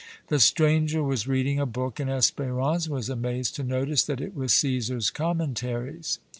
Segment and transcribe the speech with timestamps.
[0.29, 4.51] The stranger was reading a book, and Espérance was amazed to notice that it was
[4.51, 6.17] "Cæsar's Commentaries."